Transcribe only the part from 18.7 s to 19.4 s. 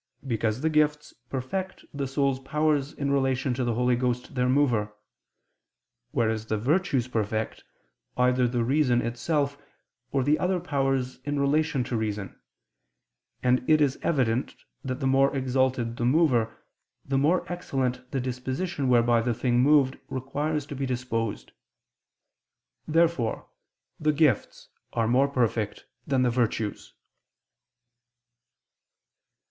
whereby the